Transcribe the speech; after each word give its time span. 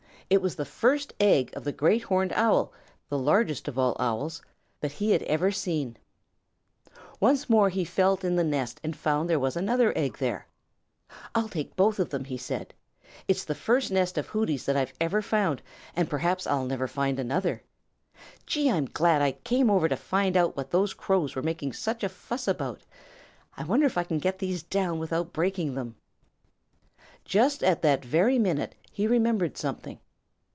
It 0.31 0.41
was 0.41 0.55
the 0.55 0.63
first 0.63 1.13
egg 1.19 1.49
of 1.57 1.65
the 1.65 1.73
Great 1.73 2.03
Horned 2.03 2.31
Owl, 2.31 2.71
the 3.09 3.17
largest 3.17 3.67
of 3.67 3.77
all 3.77 3.97
Owls, 3.99 4.41
that 4.79 4.93
he 4.93 5.13
ever 5.13 5.47
had 5.47 5.55
seen. 5.55 5.97
Once 7.19 7.49
more 7.49 7.67
he 7.67 7.83
felt 7.83 8.23
in 8.23 8.37
the 8.37 8.43
nest 8.45 8.79
and 8.81 8.95
found 8.95 9.29
there 9.29 9.37
was 9.41 9.57
another 9.57 9.91
egg 9.93 10.19
there. 10.19 10.47
"I'll 11.35 11.49
take 11.49 11.75
both 11.75 11.99
of 11.99 12.11
them," 12.11 12.25
said 12.37 12.73
he. 13.11 13.23
"It's 13.27 13.43
the 13.43 13.53
first 13.53 13.91
nest 13.91 14.17
of 14.17 14.27
Hooty's 14.27 14.65
that 14.67 14.77
I've 14.77 14.93
ever 15.01 15.21
found, 15.21 15.61
and 15.97 16.09
perhaps 16.09 16.47
I'll 16.47 16.63
never 16.63 16.87
find 16.87 17.19
another. 17.19 17.61
Gee, 18.45 18.71
I'm 18.71 18.85
glad 18.85 19.21
I 19.21 19.33
came 19.33 19.69
over 19.69 19.81
here 19.83 19.89
to 19.97 19.97
find 19.97 20.37
out 20.37 20.55
what 20.55 20.71
those 20.71 20.93
Crows 20.93 21.35
were 21.35 21.41
making 21.43 21.73
such 21.73 22.05
a 22.05 22.07
fuss 22.09 22.47
about. 22.47 22.85
I 23.57 23.65
wonder 23.65 23.85
if 23.85 23.97
I 23.97 24.05
can 24.05 24.19
get 24.19 24.39
these 24.39 24.63
down 24.63 24.97
without 24.97 25.33
breaking 25.33 25.73
them." 25.75 25.97
Just 27.25 27.61
at 27.65 27.81
that 27.81 28.05
very 28.05 28.39
minute 28.39 28.75
he 28.89 29.07
remembered 29.07 29.57
something. 29.57 29.99